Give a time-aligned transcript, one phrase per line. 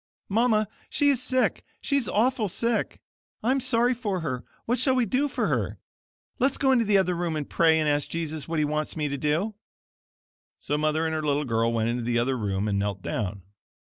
[0.29, 2.99] "Mama, she is sick; she is awful sick.
[3.43, 4.43] I'm sorry for her.
[4.65, 5.77] What shall we do for her?
[6.39, 9.09] Let's go into the other room and pray and ask Jesus what he wants me
[9.09, 9.53] to do."
[10.59, 13.43] So Mother and her little girl went into the other room and knelt down.